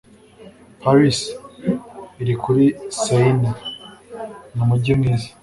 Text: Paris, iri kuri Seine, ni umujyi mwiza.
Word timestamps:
Paris, 0.81 1.19
iri 2.21 2.33
kuri 2.43 2.65
Seine, 3.01 3.49
ni 4.53 4.59
umujyi 4.63 4.91
mwiza. 4.99 5.29